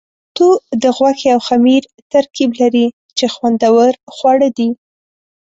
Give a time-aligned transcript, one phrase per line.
[0.29, 0.49] منتو
[0.83, 2.85] د غوښې او خمیر ترکیب لري،
[3.17, 4.69] چې خوندور خواړه دي.